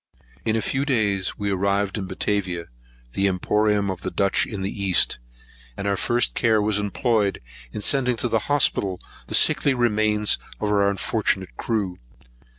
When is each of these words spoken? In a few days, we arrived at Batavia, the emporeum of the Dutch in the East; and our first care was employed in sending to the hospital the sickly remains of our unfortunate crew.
In 0.45 0.55
a 0.55 0.63
few 0.63 0.83
days, 0.83 1.37
we 1.37 1.51
arrived 1.51 1.95
at 1.95 2.07
Batavia, 2.07 2.69
the 3.13 3.27
emporeum 3.27 3.91
of 3.91 4.01
the 4.01 4.09
Dutch 4.09 4.47
in 4.47 4.63
the 4.63 4.83
East; 4.83 5.19
and 5.77 5.87
our 5.87 5.95
first 5.95 6.33
care 6.33 6.59
was 6.59 6.79
employed 6.79 7.39
in 7.71 7.83
sending 7.83 8.17
to 8.17 8.27
the 8.27 8.39
hospital 8.49 8.99
the 9.27 9.35
sickly 9.35 9.75
remains 9.75 10.39
of 10.59 10.69
our 10.71 10.89
unfortunate 10.89 11.55
crew. 11.55 11.99